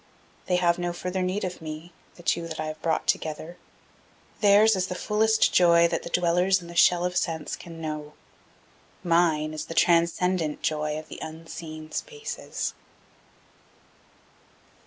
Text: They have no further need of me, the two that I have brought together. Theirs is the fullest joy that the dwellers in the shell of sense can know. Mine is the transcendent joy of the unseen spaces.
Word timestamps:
They 0.47 0.55
have 0.55 0.79
no 0.79 0.93
further 0.93 1.21
need 1.21 1.43
of 1.43 1.61
me, 1.61 1.93
the 2.15 2.23
two 2.23 2.47
that 2.47 2.59
I 2.59 2.65
have 2.65 2.81
brought 2.81 3.05
together. 3.05 3.57
Theirs 4.39 4.75
is 4.75 4.87
the 4.87 4.95
fullest 4.95 5.53
joy 5.53 5.87
that 5.89 6.01
the 6.01 6.09
dwellers 6.09 6.59
in 6.59 6.65
the 6.67 6.75
shell 6.75 7.05
of 7.05 7.15
sense 7.15 7.55
can 7.55 7.79
know. 7.79 8.13
Mine 9.03 9.53
is 9.53 9.65
the 9.65 9.75
transcendent 9.75 10.63
joy 10.63 10.97
of 10.97 11.07
the 11.07 11.19
unseen 11.21 11.91
spaces. 11.91 12.73